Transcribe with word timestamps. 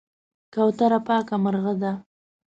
کوتره 0.53 0.99
پاکه 1.07 1.35
مرغه 1.43 1.73
ده. 1.81 1.91